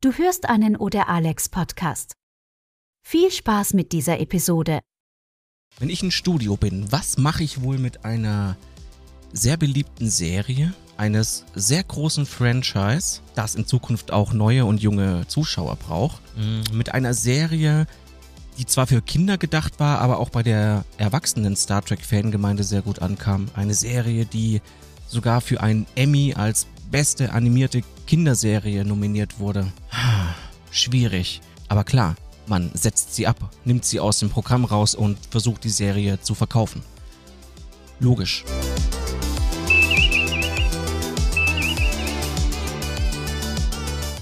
Du 0.00 0.12
hörst 0.12 0.48
einen 0.48 0.76
Oder 0.76 1.08
Alex 1.08 1.48
Podcast. 1.48 2.12
Viel 3.04 3.32
Spaß 3.32 3.74
mit 3.74 3.90
dieser 3.90 4.20
Episode. 4.20 4.78
Wenn 5.80 5.90
ich 5.90 6.04
ein 6.04 6.12
Studio 6.12 6.56
bin, 6.56 6.92
was 6.92 7.18
mache 7.18 7.42
ich 7.42 7.62
wohl 7.62 7.78
mit 7.78 8.04
einer 8.04 8.56
sehr 9.32 9.56
beliebten 9.56 10.08
Serie, 10.08 10.72
eines 10.96 11.46
sehr 11.56 11.82
großen 11.82 12.26
Franchise, 12.26 13.22
das 13.34 13.56
in 13.56 13.66
Zukunft 13.66 14.12
auch 14.12 14.32
neue 14.32 14.66
und 14.66 14.80
junge 14.80 15.26
Zuschauer 15.26 15.74
braucht, 15.74 16.22
mm, 16.36 16.76
mit 16.76 16.94
einer 16.94 17.12
Serie, 17.12 17.88
die 18.56 18.66
zwar 18.66 18.86
für 18.86 19.02
Kinder 19.02 19.36
gedacht 19.36 19.80
war, 19.80 19.98
aber 19.98 20.20
auch 20.20 20.30
bei 20.30 20.44
der 20.44 20.84
erwachsenen 20.96 21.56
Star 21.56 21.84
Trek-Fangemeinde 21.84 22.62
sehr 22.62 22.82
gut 22.82 23.02
ankam. 23.02 23.46
Eine 23.52 23.74
Serie, 23.74 24.26
die 24.26 24.62
sogar 25.08 25.40
für 25.40 25.60
einen 25.60 25.86
Emmy 25.96 26.34
als 26.34 26.68
beste 26.88 27.32
animierte 27.32 27.82
Kinderserie 28.08 28.86
nominiert 28.86 29.38
wurde. 29.38 29.70
Schwierig. 30.70 31.42
Aber 31.68 31.84
klar, 31.84 32.16
man 32.46 32.70
setzt 32.72 33.14
sie 33.14 33.26
ab, 33.26 33.50
nimmt 33.66 33.84
sie 33.84 34.00
aus 34.00 34.18
dem 34.18 34.30
Programm 34.30 34.64
raus 34.64 34.94
und 34.94 35.18
versucht 35.30 35.62
die 35.64 35.68
Serie 35.68 36.18
zu 36.18 36.34
verkaufen. 36.34 36.80
Logisch. 38.00 38.46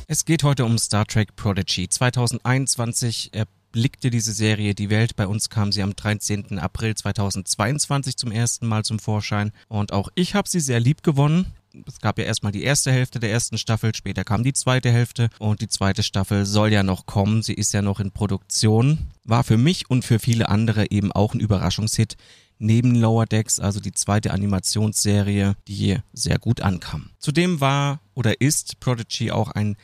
Es 0.09 0.25
geht 0.25 0.43
heute 0.43 0.65
um 0.65 0.79
Star 0.79 1.07
Trek 1.07 1.37
Prodigy. 1.37 1.89
2021 1.89 3.31
erblickte 3.33 4.11
diese 4.11 4.33
Serie 4.33 4.75
die 4.75 4.91
Welt. 4.91 5.15
Bei 5.15 5.29
uns 5.29 5.49
kam 5.49 5.71
sie 5.71 5.85
am 5.85 5.95
13. 5.95 6.59
April 6.59 6.97
2022 6.97 8.17
zum 8.17 8.33
ersten 8.33 8.67
Mal 8.67 8.85
zum 8.85 8.99
Vorschein. 8.99 9.53
Und 9.69 9.93
auch 9.93 10.09
ich 10.17 10.35
habe 10.35 10.49
sie 10.49 10.59
sehr 10.59 10.81
lieb 10.81 11.05
gewonnen. 11.05 11.53
Es 11.87 12.01
gab 12.01 12.19
ja 12.19 12.25
erstmal 12.25 12.53
die 12.53 12.63
erste 12.63 12.93
Hälfte 12.93 13.21
der 13.21 13.31
ersten 13.31 13.59
Staffel, 13.59 13.95
später 13.95 14.25
kam 14.25 14.45
die 14.45 14.53
zweite 14.53 14.91
Hälfte 14.91 15.29
und 15.39 15.61
die 15.61 15.69
zweite 15.69 16.03
Staffel 16.03 16.47
soll 16.47 16.73
ja 16.73 16.83
noch 16.83 17.07
kommen. 17.07 17.43
Sie 17.43 17.55
ist 17.55 17.73
ja 17.73 17.83
noch 17.83 18.01
in 18.01 18.13
Produktion. 18.13 19.09
War 19.25 19.45
für 19.45 19.59
mich 19.59 19.91
und 19.91 20.05
für 20.05 20.19
viele 20.19 20.49
andere 20.49 20.91
eben 20.91 21.13
auch 21.13 21.35
ein 21.35 21.41
Überraschungshit 21.41 22.17
neben 22.59 22.95
Lower 22.95 23.27
Decks, 23.27 23.61
also 23.61 23.81
die 23.81 23.93
zweite 23.93 24.31
Animationsserie, 24.33 25.57
die 25.69 25.99
sehr 26.13 26.39
gut 26.39 26.61
ankam. 26.61 27.11
Zudem 27.19 27.61
war 27.61 28.01
oder 28.15 28.41
ist 28.41 28.81
Prodigy 28.81 29.31
auch 29.31 29.51
ein 29.51 29.77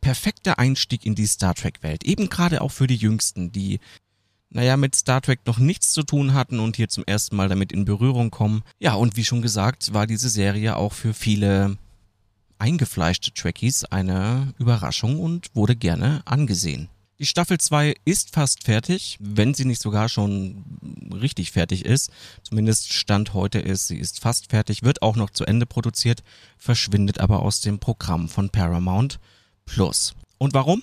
perfekter 0.00 0.58
Einstieg 0.58 1.04
in 1.04 1.14
die 1.14 1.26
Star 1.26 1.54
Trek-Welt. 1.54 2.04
Eben 2.04 2.28
gerade 2.30 2.62
auch 2.62 2.72
für 2.72 2.86
die 2.86 2.96
Jüngsten, 2.96 3.52
die 3.52 3.80
naja, 4.50 4.76
mit 4.76 4.94
Star 4.94 5.22
Trek 5.22 5.40
noch 5.46 5.58
nichts 5.58 5.92
zu 5.92 6.02
tun 6.02 6.34
hatten 6.34 6.60
und 6.60 6.76
hier 6.76 6.88
zum 6.88 7.04
ersten 7.04 7.36
Mal 7.36 7.48
damit 7.48 7.72
in 7.72 7.84
Berührung 7.84 8.30
kommen. 8.30 8.62
Ja, 8.78 8.94
und 8.94 9.16
wie 9.16 9.24
schon 9.24 9.42
gesagt, 9.42 9.94
war 9.94 10.06
diese 10.06 10.28
Serie 10.28 10.76
auch 10.76 10.92
für 10.92 11.14
viele 11.14 11.78
eingefleischte 12.58 13.32
Trekkies 13.32 13.84
eine 13.84 14.52
Überraschung 14.58 15.18
und 15.18 15.48
wurde 15.54 15.76
gerne 15.76 16.22
angesehen. 16.26 16.88
Die 17.18 17.26
Staffel 17.26 17.58
2 17.58 17.96
ist 18.06 18.32
fast 18.32 18.64
fertig, 18.64 19.18
wenn 19.20 19.52
sie 19.52 19.66
nicht 19.66 19.82
sogar 19.82 20.08
schon 20.08 20.64
richtig 21.12 21.52
fertig 21.52 21.84
ist. 21.84 22.10
Zumindest 22.42 22.94
Stand 22.94 23.34
heute 23.34 23.58
ist, 23.58 23.88
sie 23.88 23.98
ist 23.98 24.20
fast 24.20 24.50
fertig, 24.50 24.82
wird 24.82 25.02
auch 25.02 25.16
noch 25.16 25.28
zu 25.28 25.44
Ende 25.44 25.66
produziert, 25.66 26.22
verschwindet 26.56 27.20
aber 27.20 27.42
aus 27.42 27.60
dem 27.60 27.78
Programm 27.78 28.28
von 28.30 28.48
Paramount 28.48 29.20
Plus. 29.66 30.14
Und 30.38 30.54
warum? 30.54 30.82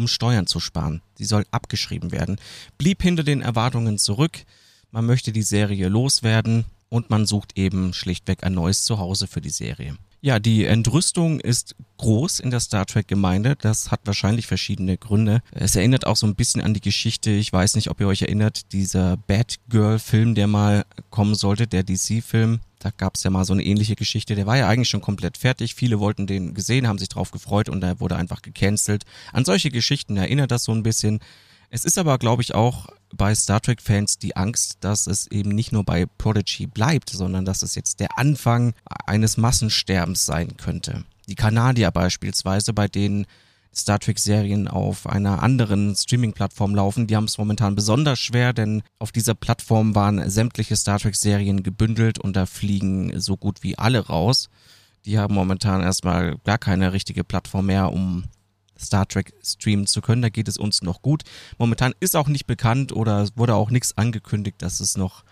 Um 0.00 0.08
Steuern 0.08 0.46
zu 0.46 0.60
sparen. 0.60 1.02
Sie 1.14 1.26
soll 1.26 1.44
abgeschrieben 1.50 2.10
werden. 2.10 2.38
Blieb 2.78 3.02
hinter 3.02 3.22
den 3.22 3.42
Erwartungen 3.42 3.98
zurück. 3.98 4.44
Man 4.92 5.04
möchte 5.04 5.30
die 5.30 5.42
Serie 5.42 5.90
loswerden 5.90 6.64
und 6.88 7.10
man 7.10 7.26
sucht 7.26 7.58
eben 7.58 7.92
schlichtweg 7.92 8.42
ein 8.42 8.54
neues 8.54 8.84
Zuhause 8.84 9.26
für 9.26 9.42
die 9.42 9.50
Serie. 9.50 9.98
Ja, 10.22 10.38
die 10.38 10.64
Entrüstung 10.64 11.38
ist 11.38 11.76
groß 11.98 12.40
in 12.40 12.50
der 12.50 12.60
Star 12.60 12.86
Trek-Gemeinde. 12.86 13.56
Das 13.60 13.90
hat 13.90 14.00
wahrscheinlich 14.04 14.46
verschiedene 14.46 14.96
Gründe. 14.96 15.42
Es 15.52 15.76
erinnert 15.76 16.06
auch 16.06 16.16
so 16.16 16.26
ein 16.26 16.34
bisschen 16.34 16.62
an 16.62 16.72
die 16.72 16.80
Geschichte, 16.80 17.30
ich 17.30 17.52
weiß 17.52 17.74
nicht, 17.74 17.90
ob 17.90 18.00
ihr 18.00 18.06
euch 18.06 18.22
erinnert, 18.22 18.72
dieser 18.72 19.18
Batgirl-Film, 19.18 20.34
der 20.34 20.46
mal 20.46 20.86
kommen 21.10 21.34
sollte, 21.34 21.66
der 21.66 21.82
DC-Film. 21.82 22.60
Da 22.80 22.90
gab 22.96 23.14
es 23.14 23.22
ja 23.22 23.30
mal 23.30 23.44
so 23.44 23.52
eine 23.52 23.62
ähnliche 23.62 23.94
Geschichte. 23.94 24.34
Der 24.34 24.46
war 24.46 24.56
ja 24.56 24.66
eigentlich 24.66 24.88
schon 24.88 25.02
komplett 25.02 25.36
fertig. 25.36 25.74
Viele 25.74 26.00
wollten 26.00 26.26
den 26.26 26.54
gesehen, 26.54 26.88
haben 26.88 26.98
sich 26.98 27.10
drauf 27.10 27.30
gefreut 27.30 27.68
und 27.68 27.84
er 27.84 28.00
wurde 28.00 28.16
einfach 28.16 28.40
gecancelt. 28.42 29.04
An 29.32 29.44
solche 29.44 29.70
Geschichten 29.70 30.16
erinnert 30.16 30.50
das 30.50 30.64
so 30.64 30.72
ein 30.72 30.82
bisschen. 30.82 31.20
Es 31.68 31.84
ist 31.84 31.98
aber, 31.98 32.18
glaube 32.18 32.42
ich, 32.42 32.54
auch 32.54 32.88
bei 33.14 33.34
Star 33.34 33.60
Trek-Fans 33.60 34.18
die 34.18 34.34
Angst, 34.34 34.78
dass 34.80 35.06
es 35.06 35.26
eben 35.30 35.50
nicht 35.50 35.72
nur 35.72 35.84
bei 35.84 36.06
Prodigy 36.06 36.66
bleibt, 36.66 37.10
sondern 37.10 37.44
dass 37.44 37.62
es 37.62 37.74
jetzt 37.74 38.00
der 38.00 38.18
Anfang 38.18 38.72
eines 39.06 39.36
Massensterbens 39.36 40.24
sein 40.24 40.56
könnte. 40.56 41.04
Die 41.28 41.34
Kanadier 41.34 41.90
beispielsweise, 41.90 42.72
bei 42.72 42.88
denen 42.88 43.26
Star 43.74 43.98
Trek-Serien 43.98 44.68
auf 44.68 45.06
einer 45.06 45.42
anderen 45.42 45.94
Streaming-Plattform 45.94 46.74
laufen. 46.74 47.06
Die 47.06 47.16
haben 47.16 47.24
es 47.24 47.38
momentan 47.38 47.74
besonders 47.74 48.18
schwer, 48.18 48.52
denn 48.52 48.82
auf 48.98 49.12
dieser 49.12 49.34
Plattform 49.34 49.94
waren 49.94 50.28
sämtliche 50.28 50.76
Star 50.76 50.98
Trek-Serien 50.98 51.62
gebündelt 51.62 52.18
und 52.18 52.34
da 52.34 52.46
fliegen 52.46 53.18
so 53.20 53.36
gut 53.36 53.62
wie 53.62 53.78
alle 53.78 54.06
raus. 54.06 54.48
Die 55.04 55.18
haben 55.18 55.34
momentan 55.34 55.82
erstmal 55.82 56.36
gar 56.44 56.58
keine 56.58 56.92
richtige 56.92 57.24
Plattform 57.24 57.66
mehr, 57.66 57.92
um 57.92 58.24
Star 58.78 59.06
Trek 59.06 59.34
streamen 59.42 59.86
zu 59.86 60.00
können. 60.00 60.22
Da 60.22 60.30
geht 60.30 60.48
es 60.48 60.58
uns 60.58 60.82
noch 60.82 61.02
gut. 61.02 61.22
Momentan 61.58 61.94
ist 62.00 62.16
auch 62.16 62.28
nicht 62.28 62.46
bekannt 62.46 62.92
oder 62.92 63.28
wurde 63.36 63.54
auch 63.54 63.70
nichts 63.70 63.96
angekündigt, 63.96 64.60
dass 64.62 64.80
es 64.80 64.96
noch 64.96 65.24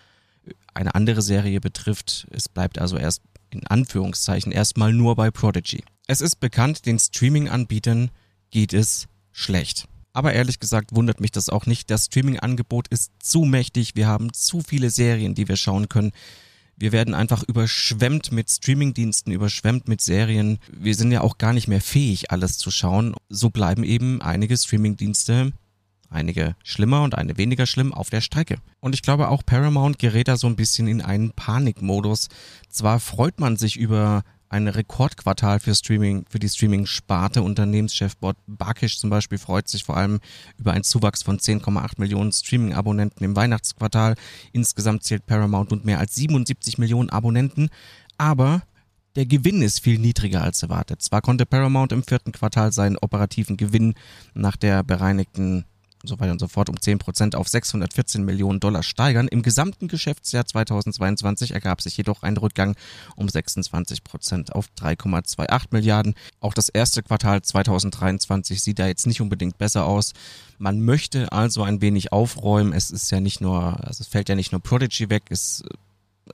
eine 0.75 0.95
andere 0.95 1.23
Serie 1.23 1.61
betrifft. 1.61 2.27
Es 2.31 2.49
bleibt 2.49 2.79
also 2.79 2.97
erst 2.97 3.23
in 3.51 3.67
Anführungszeichen 3.67 4.53
erstmal 4.53 4.93
nur 4.93 5.17
bei 5.17 5.31
Prodigy. 5.31 5.83
Es 6.07 6.21
ist 6.21 6.37
bekannt, 6.37 6.87
den 6.87 6.99
Streaming-Anbietern 6.99 8.11
geht 8.51 8.73
es 8.73 9.07
schlecht. 9.33 9.89
Aber 10.13 10.33
ehrlich 10.33 10.59
gesagt 10.59 10.95
wundert 10.95 11.21
mich 11.21 11.31
das 11.31 11.49
auch 11.49 11.67
nicht. 11.67 11.91
Das 11.91 12.07
Streaming-Angebot 12.07 12.89
ist 12.89 13.13
zu 13.21 13.45
mächtig. 13.45 13.95
Wir 13.95 14.09
haben 14.09 14.33
zu 14.33 14.63
viele 14.63 14.91
Serien, 14.91 15.35
die 15.35 15.49
wir 15.49 15.57
schauen 15.57 15.89
können. 15.89 16.13
Wir 16.77 16.93
werden 16.93 17.15
einfach 17.15 17.43
überschwemmt 17.43 18.31
mit 18.31 18.51
Streamingdiensten, 18.51 19.33
überschwemmt 19.33 19.89
mit 19.89 20.01
Serien. 20.01 20.59
Wir 20.73 20.95
sind 20.95 21.11
ja 21.11 21.23
auch 21.23 21.39
gar 21.39 21.53
nicht 21.53 21.67
mehr 21.67 21.81
fähig, 21.81 22.31
alles 22.31 22.57
zu 22.57 22.71
schauen. 22.71 23.15
So 23.29 23.51
bleiben 23.51 23.83
eben 23.83 24.23
einige 24.23 24.57
Streamingdienste, 24.57 25.53
einige 26.09 26.55
schlimmer 26.63 27.03
und 27.03 27.17
eine 27.17 27.37
weniger 27.37 27.67
schlimm, 27.67 27.93
auf 27.93 28.11
der 28.11 28.21
Strecke. 28.21 28.59
Und 28.81 28.95
ich 28.95 29.03
glaube 29.03 29.29
auch 29.29 29.45
Paramount 29.45 29.99
gerät 29.99 30.29
da 30.29 30.37
so 30.37 30.47
ein 30.47 30.57
bisschen 30.57 30.87
in 30.87 31.03
einen 31.03 31.33
Panikmodus. 31.33 32.29
Zwar 32.69 33.01
freut 33.01 33.41
man 33.41 33.57
sich 33.57 33.77
über 33.77 34.23
ein 34.51 34.69
Rekordquartal 34.69 35.61
für 35.61 35.75
Streaming, 35.75 36.25
für 36.29 36.39
die 36.39 36.49
Streaming-Sparte. 36.49 37.43
Unternehmenschef 37.43 38.17
Bob 38.17 38.37
Bakisch 38.47 38.99
zum 38.99 39.11
Beispiel 39.11 39.39
freut 39.39 39.69
sich 39.69 39.85
vor 39.85 39.97
allem 39.97 40.21
über 40.57 40.73
einen 40.73 40.85
Zuwachs 40.85 41.23
von 41.23 41.39
10,8 41.39 41.93
Millionen 41.99 42.33
Streaming-Abonnenten 42.33 43.25
im 43.25 43.37
Weihnachtsquartal. 43.37 44.15
Insgesamt 44.53 45.05
zählt 45.05 45.27
Paramount 45.27 45.73
und 45.73 45.85
mehr 45.85 45.99
als 45.99 46.15
77 46.15 46.79
Millionen 46.79 47.11
Abonnenten. 47.11 47.69
Aber 48.17 48.63
der 49.17 49.27
Gewinn 49.27 49.63
ist 49.63 49.81
viel 49.81 49.99
niedriger 49.99 50.43
als 50.43 50.63
erwartet. 50.63 51.03
Zwar 51.03 51.23
konnte 51.23 51.47
Paramount 51.47 51.93
im 51.93 52.03
vierten 52.03 52.33
Quartal 52.33 52.73
seinen 52.73 52.97
operativen 52.99 53.57
Gewinn 53.57 53.95
nach 54.35 54.57
der 54.57 54.83
bereinigten 54.83 55.65
so 56.03 56.21
weiter 56.21 56.33
und 56.33 56.39
so 56.39 56.49
fort 56.49 56.69
um 56.69 56.77
10% 56.77 57.35
auf 57.35 57.49
614 57.49 58.25
Millionen 58.25 58.61
Dollar 58.61 58.83
steigern. 58.83 59.29
Im 59.29 59.43
gesamten 59.43 59.89
Geschäftsjahr 59.89 60.47
2022 60.47 61.53
ergab 61.53 61.81
sich 61.81 61.97
jedoch 61.97 62.23
ein 62.23 62.37
Rückgang 62.37 62.77
um 63.17 63.27
26% 63.27 64.53
auf 64.53 64.69
3,28 64.79 65.67
Milliarden. 65.71 66.15
Auch 66.41 66.55
das 66.55 66.69
erste 66.69 67.03
Quartal 67.03 67.43
2023 67.43 68.61
sieht 68.61 68.79
da 68.79 68.87
jetzt 68.87 69.07
nicht 69.07 69.21
unbedingt 69.21 69.59
besser 69.59 69.87
aus. 69.87 70.13
Man 70.59 70.81
möchte 70.81 71.33
also 71.33 71.63
ein 71.63 71.81
wenig 71.81 72.13
aufräumen. 72.13 72.73
Es 72.73 72.91
ist 72.91 73.11
ja 73.11 73.21
nicht 73.21 73.41
nur, 73.41 73.85
also 73.85 74.03
es 74.03 74.09
fällt 74.09 74.29
ja 74.29 74.35
nicht 74.35 74.53
nur 74.53 74.61
Prodigy 74.61 75.11
weg, 75.11 75.25
es 75.31 75.65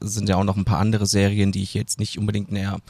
sind 0.01 0.29
ja 0.29 0.37
auch 0.37 0.45
noch 0.45 0.57
ein 0.57 0.65
paar 0.65 0.81
andere 0.81 1.07
Serien, 1.07 1.53
die 1.53 1.63
ich 1.63 1.75
jetzt 1.75 1.99
nicht 1.99 2.19
unbedingt 2.19 2.51
näher 2.51 2.81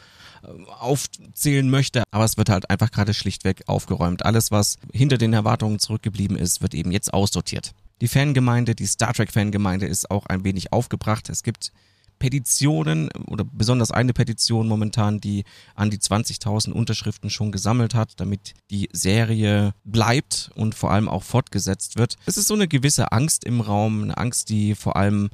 aufzählen 0.68 1.68
möchte. 1.68 2.02
Aber 2.10 2.24
es 2.24 2.36
wird 2.36 2.48
halt 2.48 2.70
einfach 2.70 2.90
gerade 2.90 3.14
schlichtweg 3.14 3.64
aufgeräumt. 3.66 4.24
Alles, 4.24 4.50
was 4.50 4.76
hinter 4.92 5.18
den 5.18 5.32
Erwartungen 5.32 5.78
zurückgeblieben 5.78 6.36
ist, 6.36 6.62
wird 6.62 6.74
eben 6.74 6.92
jetzt 6.92 7.12
aussortiert. 7.12 7.72
Die 8.00 8.08
Fangemeinde, 8.08 8.74
die 8.74 8.86
Star 8.86 9.14
Trek-Fangemeinde 9.14 9.86
ist 9.86 10.10
auch 10.10 10.26
ein 10.26 10.44
wenig 10.44 10.72
aufgebracht. 10.72 11.28
Es 11.28 11.42
gibt 11.42 11.72
Petitionen 12.18 13.10
oder 13.26 13.44
besonders 13.44 13.90
eine 13.90 14.12
Petition 14.12 14.68
momentan, 14.68 15.20
die 15.20 15.44
an 15.74 15.90
die 15.90 15.98
20.000 15.98 16.70
Unterschriften 16.72 17.30
schon 17.30 17.52
gesammelt 17.52 17.94
hat, 17.94 18.20
damit 18.20 18.54
die 18.70 18.88
Serie 18.92 19.74
bleibt 19.84 20.50
und 20.54 20.74
vor 20.74 20.90
allem 20.90 21.08
auch 21.08 21.22
fortgesetzt 21.22 21.98
wird. 21.98 22.16
Es 22.26 22.36
ist 22.36 22.48
so 22.48 22.54
eine 22.54 22.68
gewisse 22.68 23.12
Angst 23.12 23.44
im 23.44 23.60
Raum, 23.60 24.04
eine 24.04 24.16
Angst, 24.16 24.48
die 24.48 24.74
vor 24.74 24.96
allem, 24.96 25.30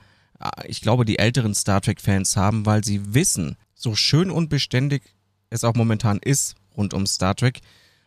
ich 0.66 0.80
glaube, 0.80 1.04
die 1.04 1.18
älteren 1.18 1.54
Star 1.54 1.80
Trek-Fans 1.80 2.36
haben, 2.36 2.66
weil 2.66 2.84
sie 2.84 3.14
wissen, 3.14 3.56
so 3.74 3.94
schön 3.94 4.30
und 4.30 4.48
beständig 4.48 5.02
es 5.50 5.64
auch 5.64 5.74
momentan 5.74 6.18
ist 6.22 6.54
rund 6.76 6.94
um 6.94 7.06
Star 7.06 7.34
Trek, 7.34 7.60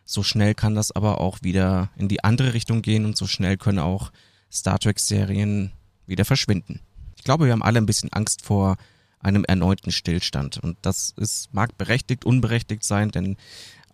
so 0.04 0.22
schnell 0.22 0.54
kann 0.54 0.74
das 0.74 0.92
aber 0.92 1.20
auch 1.20 1.38
wieder 1.42 1.90
in 1.96 2.08
die 2.08 2.24
andere 2.24 2.54
Richtung 2.54 2.82
gehen 2.82 3.04
und 3.04 3.16
so 3.16 3.26
schnell 3.26 3.56
können 3.56 3.78
auch 3.78 4.12
Star 4.50 4.78
Trek-Serien 4.78 5.72
wieder 6.06 6.24
verschwinden. 6.24 6.80
Ich 7.16 7.24
glaube, 7.24 7.46
wir 7.46 7.52
haben 7.52 7.62
alle 7.62 7.78
ein 7.78 7.86
bisschen 7.86 8.12
Angst 8.12 8.42
vor 8.42 8.76
einem 9.20 9.44
erneuten 9.44 9.90
Stillstand. 9.90 10.58
Und 10.58 10.76
das 10.82 11.14
ist, 11.16 11.52
mag 11.54 11.76
berechtigt, 11.78 12.24
unberechtigt 12.24 12.84
sein, 12.84 13.10
denn 13.10 13.36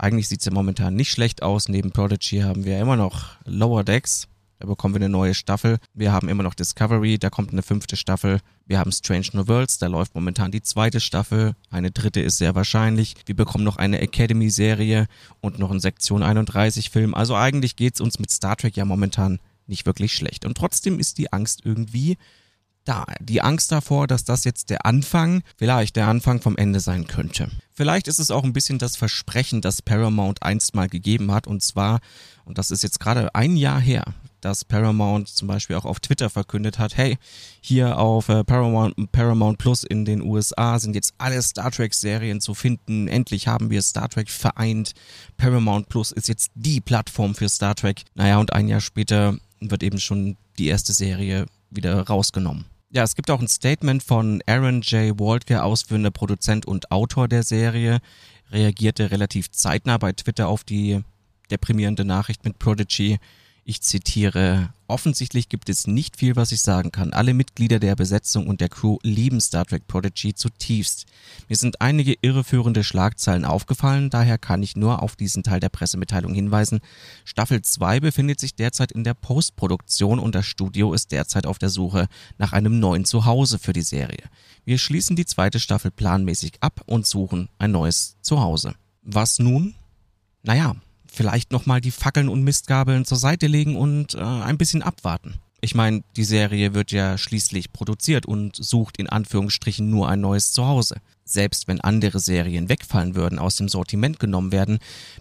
Eigentlich 0.00 0.28
sieht 0.28 0.40
es 0.40 0.46
ja 0.46 0.52
momentan 0.52 0.94
nicht 0.94 1.10
schlecht 1.10 1.42
aus. 1.42 1.69
Neben 1.69 1.92
Prodigy 1.92 2.38
haben 2.38 2.64
wir 2.64 2.81
immer 2.81 2.96
noch 2.96 3.37
Lower 3.44 3.84
Decks. 3.84 4.28
Da 4.61 4.67
bekommen 4.67 4.95
wir 4.95 5.01
eine 5.01 5.09
neue 5.09 5.33
Staffel. 5.33 5.79
Wir 5.95 6.12
haben 6.12 6.29
immer 6.29 6.43
noch 6.43 6.53
Discovery, 6.53 7.19
da 7.19 7.31
kommt 7.31 7.51
eine 7.51 7.62
fünfte 7.62 7.97
Staffel. 7.97 8.41
Wir 8.67 8.79
haben 8.79 8.93
Strange 8.93 9.29
New 9.33 9.49
Worlds, 9.49 9.79
da 9.79 9.87
läuft 9.87 10.15
momentan 10.15 10.51
die 10.51 10.61
zweite 10.61 11.01
Staffel. 11.01 11.55
Eine 11.71 11.91
dritte 11.91 12.21
ist 12.21 12.37
sehr 12.37 12.55
wahrscheinlich. 12.55 13.15
Wir 13.25 13.35
bekommen 13.35 13.65
noch 13.65 13.79
eine 13.79 14.03
Academy-Serie 14.03 15.07
und 15.41 15.59
noch 15.59 15.71
einen 15.71 15.81
Sektion 15.81 16.23
31-Film. 16.23 17.15
Also 17.15 17.35
eigentlich 17.37 17.75
geht's 17.75 18.03
uns 18.03 18.19
mit 18.19 18.31
Star 18.31 18.55
Trek 18.55 18.77
ja 18.77 18.85
momentan 18.85 19.39
nicht 19.67 19.87
wirklich 19.87 20.12
schlecht. 20.12 20.45
Und 20.45 20.59
trotzdem 20.59 20.99
ist 20.99 21.17
die 21.17 21.33
Angst 21.33 21.62
irgendwie 21.65 22.19
da. 22.85 23.07
Die 23.19 23.41
Angst 23.41 23.73
davor, 23.73 24.07
dass 24.07 24.25
das 24.25 24.45
jetzt 24.45 24.69
der 24.69 24.85
Anfang, 24.85 25.43
vielleicht 25.57 25.97
der 25.97 26.07
Anfang 26.07 26.43
vom 26.43 26.59
Ende 26.59 26.81
sein 26.81 27.07
könnte. 27.07 27.51
Vielleicht 27.73 28.09
ist 28.09 28.19
es 28.19 28.31
auch 28.31 28.45
ein 28.45 28.53
bisschen 28.53 28.79
das 28.79 28.97
Versprechen, 28.97 29.62
das 29.62 29.81
Paramount 29.81 30.43
einst 30.43 30.75
mal 30.75 30.89
gegeben 30.89 31.33
hat. 31.33 31.47
Und 31.47 31.62
zwar, 31.62 32.01
und 32.45 32.59
das 32.59 32.71
ist 32.71 32.83
jetzt 32.83 33.01
gerade 33.01 33.35
ein 33.35 33.57
Jahr 33.57 33.81
her, 33.81 34.05
dass 34.40 34.64
Paramount 34.64 35.28
zum 35.28 35.48
Beispiel 35.48 35.76
auch 35.76 35.84
auf 35.84 36.00
Twitter 36.00 36.31
verkündet 36.31 36.78
hat, 36.78 36.96
hey, 36.96 37.19
hier 37.60 37.98
auf 37.98 38.28
äh, 38.28 38.44
Paramount, 38.44 39.12
Paramount 39.12 39.58
Plus 39.58 39.84
in 39.84 40.04
den 40.04 40.22
USA 40.22 40.78
sind 40.78 40.94
jetzt 40.94 41.14
alle 41.19 41.40
Star 41.42 41.70
Trek 41.70 41.94
Serien 41.94 42.40
zu 42.40 42.54
finden. 42.54 43.08
Endlich 43.08 43.48
haben 43.48 43.70
wir 43.70 43.82
Star 43.82 44.08
Trek 44.08 44.31
vereint. 44.31 44.92
Paramount 45.37 45.88
Plus 45.88 46.12
ist 46.12 46.28
jetzt 46.28 46.50
die 46.54 46.81
Plattform 46.81 47.34
für 47.34 47.48
Star 47.48 47.75
Trek. 47.75 48.02
Naja, 48.14 48.38
und 48.38 48.52
ein 48.52 48.69
Jahr 48.69 48.81
später 48.81 49.37
wird 49.60 49.82
eben 49.82 50.00
schon 50.00 50.37
die 50.58 50.69
erste 50.69 50.92
Serie 50.92 51.46
wieder 51.70 52.00
rausgenommen. 52.02 52.64
Ja, 52.92 53.04
es 53.04 53.14
gibt 53.14 53.31
auch 53.31 53.40
ein 53.40 53.46
Statement 53.46 54.02
von 54.02 54.42
Aaron 54.46 54.81
J. 54.81 55.19
Waltke, 55.20 55.62
ausführender 55.62 56.10
Produzent 56.10 56.66
und 56.66 56.90
Autor 56.90 57.28
der 57.28 57.44
Serie, 57.44 58.00
reagierte 58.50 59.12
relativ 59.12 59.50
zeitnah 59.52 59.96
bei 59.96 60.12
Twitter 60.12 60.48
auf 60.48 60.64
die 60.64 61.00
deprimierende 61.50 62.04
Nachricht 62.04 62.44
mit 62.44 62.58
Prodigy. 62.58 63.19
Ich 63.65 63.83
zitiere, 63.83 64.73
offensichtlich 64.89 65.49
gibt 65.49 65.69
es 65.69 65.87
nicht 65.87 66.17
viel, 66.17 66.35
was 66.35 66.51
ich 66.51 66.62
sagen 66.62 66.93
kann. 66.93 67.12
Alle 67.12 67.35
Mitglieder 67.35 67.79
der 67.79 67.95
Besetzung 67.95 68.47
und 68.47 68.61
der 68.61 68.71
Crew 68.71 68.99
lieben 69.03 69.41
Star 69.41 69.67
Trek 69.67 69.87
Prodigy 69.87 70.35
zutiefst. 70.35 71.07
Mir 71.49 71.57
sind 71.57 71.81
einige 71.81 72.15
irreführende 72.23 72.83
Schlagzeilen 72.83 73.45
aufgefallen, 73.45 74.09
daher 74.09 74.39
kann 74.39 74.62
ich 74.62 74.77
nur 74.77 75.03
auf 75.03 75.15
diesen 75.15 75.43
Teil 75.43 75.61
der 75.61 75.69
Pressemitteilung 75.69 76.33
hinweisen. 76.35 76.81
Staffel 77.25 77.61
2 77.62 78.01
befindet 78.01 78.41
sich 78.41 78.55
derzeit 78.55 78.93
in 78.93 79.05
der 79.05 79.15
Postproduktion 79.15 80.19
und 80.19 80.35
das 80.35 80.47
Studio 80.47 80.95
ist 80.95 81.12
derzeit 81.12 81.47
auf 81.47 81.59
der 81.59 81.69
Suche 81.69 82.09
nach 82.39 82.53
einem 82.53 82.81
neuen 82.81 83.05
Zuhause 83.05 83.59
für 83.59 83.75
die 83.75 83.83
Serie. 83.83 84.25
Wir 84.65 84.79
schließen 84.79 85.17
die 85.17 85.27
zweite 85.27 85.61
Staffel 85.61 85.91
planmäßig 85.91 86.55
ab 86.61 86.81
und 86.87 87.07
suchen 87.07 87.51
ein 87.59 87.73
neues 87.73 88.17
Zuhause. 88.23 88.75
Was 89.03 89.39
nun? 89.39 89.75
Naja, 90.43 90.75
vielleicht 91.12 91.53
nochmal 91.53 91.81
die 91.81 91.91
Fackeln 91.91 92.29
und 92.29 92.43
Mistgabeln 92.43 93.05
zur 93.05 93.19
Seite 93.19 93.47
legen 93.47 93.77
und 93.77 94.15
äh, 94.15 94.19
ein 94.21 94.59
bisschen 94.59 94.83
abwarten. 94.83 95.41
Ich 95.62 95.75
meine, 95.75 96.03
die 96.17 96.25
Serie 96.25 96.73
wird 96.73 96.91
ja 96.91 97.19
schließlich 97.19 97.73
produziert 97.73 98.25
und 98.25 98.57
sucht 98.57 98.97
in 98.97 99.09
Anführungsstrichen 99.11 99.91
nur 99.91 100.09
ein 100.09 100.21
neues 100.21 100.53
Zuhause. 100.53 100.97
Selbst 101.25 101.69
wenn 101.69 101.83
andere 101.83 102.19
Serien 102.19 102.71
wegfallen 102.71 103.15
würden, 103.15 103.39
aus 103.39 103.57
dem 103.57 103.69
Sortiment 103.69 104.19
genommen 104.19 104.53
werden, 104.53 104.79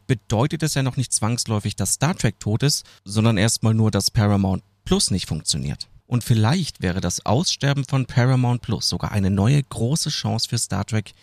bedeutet 0.07 0.63
es 0.63 0.75
ja 0.75 0.83
noch 0.83 0.95
nicht 0.95 1.11
zwangsläufig, 1.11 1.75
dass 1.75 1.93
Star 1.93 2.15
Trek 2.15 2.39
tot 2.39 2.63
ist, 2.63 2.85
sondern 3.03 3.37
erstmal 3.37 3.73
nur, 3.73 3.91
dass 3.91 4.11
Paramount 4.11 4.63
Plus 4.85 5.11
nicht 5.11 5.27
funktioniert. 5.27 5.89
Und 6.07 6.23
vielleicht 6.23 6.81
wäre 6.81 7.01
das 7.01 7.25
Aussterben 7.25 7.83
von 7.83 8.05
Paramount 8.05 8.61
Plus 8.61 8.87
sogar 8.87 9.11
eine 9.11 9.29
neue 9.29 9.61
große 9.61 10.09
Chance 10.09 10.49
für 10.49 10.57
Star 10.57 10.85
Trek, 10.85 11.13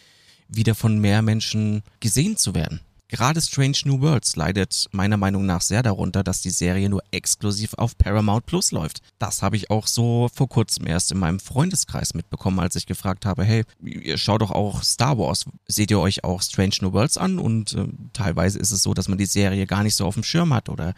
wieder 0.48 0.74
von 0.74 0.98
mehr 0.98 1.22
Menschen 1.22 1.82
gesehen 2.00 2.36
zu 2.36 2.54
werden. 2.54 2.80
Gerade 3.08 3.40
Strange 3.40 3.78
New 3.84 4.00
Worlds 4.00 4.34
leidet 4.34 4.88
meiner 4.90 5.16
Meinung 5.16 5.46
nach 5.46 5.60
sehr 5.60 5.84
darunter, 5.84 6.24
dass 6.24 6.40
die 6.40 6.50
Serie 6.50 6.88
nur 6.88 7.02
exklusiv 7.12 7.74
auf 7.74 7.96
Paramount 7.96 8.46
Plus 8.46 8.72
läuft. 8.72 9.00
Das 9.20 9.42
habe 9.42 9.56
ich 9.56 9.70
auch 9.70 9.86
so 9.86 10.28
vor 10.34 10.48
kurzem 10.48 10.88
erst 10.88 11.12
in 11.12 11.18
meinem 11.18 11.38
Freundeskreis 11.38 12.14
mitbekommen, 12.14 12.58
als 12.58 12.74
ich 12.74 12.86
gefragt 12.86 13.24
habe, 13.24 13.44
hey, 13.44 13.62
ihr 13.80 14.18
schaut 14.18 14.42
doch 14.42 14.50
auch 14.50 14.82
Star 14.82 15.18
Wars. 15.18 15.44
Seht 15.68 15.92
ihr 15.92 16.00
euch 16.00 16.24
auch 16.24 16.42
Strange 16.42 16.76
New 16.80 16.92
Worlds 16.92 17.16
an? 17.16 17.38
Und 17.38 17.74
äh, 17.74 17.86
teilweise 18.12 18.58
ist 18.58 18.72
es 18.72 18.82
so, 18.82 18.92
dass 18.92 19.06
man 19.06 19.18
die 19.18 19.26
Serie 19.26 19.66
gar 19.66 19.84
nicht 19.84 19.94
so 19.94 20.04
auf 20.04 20.14
dem 20.14 20.24
Schirm 20.24 20.52
hat 20.52 20.68
oder 20.68 20.92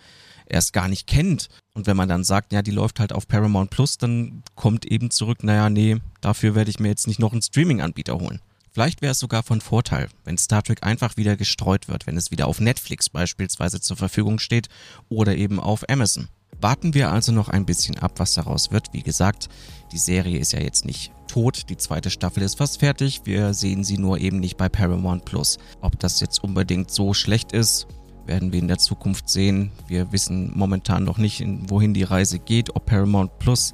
erst 0.47 0.73
gar 0.73 0.89
nicht 0.89 1.07
kennt. 1.07 1.49
Und 1.75 1.87
wenn 1.87 1.97
man 1.97 2.09
dann 2.09 2.25
sagt, 2.25 2.55
ja, 2.55 2.63
die 2.63 2.71
läuft 2.71 3.01
halt 3.01 3.13
auf 3.13 3.29
Paramount 3.29 3.69
Plus, 3.69 3.99
dann 3.99 4.43
kommt 4.55 4.87
eben 4.87 5.11
zurück, 5.11 5.45
naja, 5.45 5.69
nee, 5.69 5.99
dafür 6.23 6.55
werde 6.55 6.71
ich 6.71 6.81
mir 6.81 6.89
jetzt 6.89 7.07
nicht 7.07 7.21
noch 7.21 7.33
einen 7.33 7.43
Streaming-Anbieter 7.43 8.19
holen. 8.19 8.41
Vielleicht 8.73 9.03
wäre 9.03 9.13
es 9.13 9.19
sogar 9.19 9.43
von 9.43 9.61
Vorteil, 9.61 10.09
wenn 10.25 10.39
Star 10.39 10.63
Trek 10.63 10.83
einfach 10.83 11.17
wieder 11.17 11.37
gestreut 11.37 11.89
wird, 11.89 12.07
wenn 12.07 12.17
es 12.17 12.31
wieder 12.31 12.47
auf 12.47 12.61
Netflix 12.61 13.09
beispielsweise 13.09 13.81
zur 13.81 13.97
Verfügung 13.97 14.39
steht 14.39 14.69
oder 15.09 15.37
eben 15.37 15.59
auf 15.59 15.89
Amazon. 15.89 16.29
Warten 16.61 16.95
wir 16.95 17.11
also 17.11 17.33
noch 17.33 17.49
ein 17.49 17.67
bisschen 17.67 17.99
ab, 17.99 18.13
was 18.17 18.35
daraus 18.35 18.73
wird. 18.73 18.93
Wie 18.93 19.03
gesagt, 19.03 19.49
die 19.93 19.99
Serie 19.99 20.39
ist 20.39 20.53
ja 20.53 20.61
jetzt 20.61 20.85
nicht 20.85 21.13
tot, 21.29 21.69
die 21.69 21.77
zweite 21.77 22.11
Staffel 22.11 22.43
ist 22.43 22.57
fast 22.57 22.81
fertig, 22.81 23.21
wir 23.25 23.55
sehen 23.55 23.85
sie 23.85 23.99
nur 23.99 24.19
eben 24.19 24.41
nicht 24.41 24.57
bei 24.57 24.69
Paramount 24.69 25.25
Plus. 25.25 25.59
Ob 25.81 25.99
das 26.01 26.21
jetzt 26.21 26.43
unbedingt 26.43 26.91
so 26.91 27.15
schlecht 27.15 27.53
ist, 27.53 27.87
werden 28.27 28.53
wir 28.53 28.59
in 28.59 28.69
der 28.69 28.79
Zukunft 28.79 29.29
sehen. 29.29 29.71
Wir 29.87 30.13
wissen 30.13 30.53
momentan 30.55 31.05
noch 31.05 31.19
nicht, 31.19 31.45
wohin 31.69 31.95
die 31.95 32.03
Reise 32.03 32.39
geht, 32.39 32.75
ob 32.75 32.87
Paramount 32.87 33.39
Plus 33.39 33.73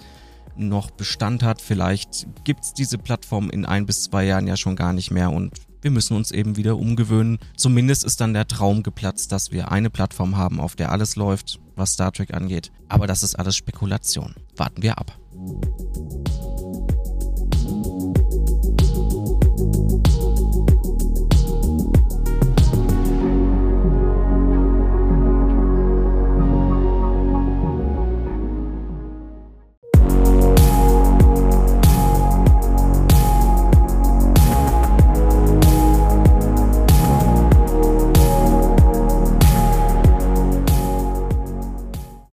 noch 0.57 0.91
Bestand 0.91 1.43
hat. 1.43 1.61
Vielleicht 1.61 2.27
gibt 2.45 2.65
es 2.65 2.75
diese 2.75 2.99
Plattform 2.99 3.51
in 3.51 3.65
ein 3.65 3.87
bis 3.87 4.05
zwei 4.05 4.25
Jahren 4.25 4.47
ja 4.47 4.57
schon 4.57 4.77
gar 4.77 4.93
nicht 4.93 5.11
mehr 5.11 5.31
und 5.31 5.53
wir 5.83 5.91
müssen 5.91 6.17
uns 6.17 6.31
eben 6.31 6.57
wieder 6.57 6.79
umgewöhnen. 6.79 7.39
Zumindest 7.57 8.05
ist 8.05 8.21
dann 8.21 8.33
der 8.33 8.49
Traum 8.49 8.83
geplatzt, 8.83 9.33
dass 9.33 9.53
wir 9.53 9.71
eine 9.71 9.91
Plattform 9.91 10.37
haben, 10.37 10.59
auf 10.59 10.77
der 10.77 10.91
alles 10.91 11.15
läuft, 11.15 11.61
was 11.77 11.93
Star 11.93 12.11
Trek 12.11 12.33
angeht. 12.33 12.73
Aber 12.89 13.07
das 13.07 13.23
ist 13.23 13.39
alles 13.39 13.55
Spekulation. 13.55 14.35
Warten 14.57 14.83
wir 14.83 14.99
ab. 14.99 15.19